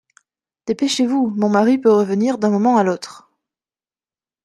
[0.65, 3.29] Dépêchez-vous, mon mari peut revenir d’un moment à l’autre.